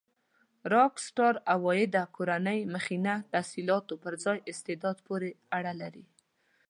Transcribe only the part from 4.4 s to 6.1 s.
استعداد پورې اړه لري.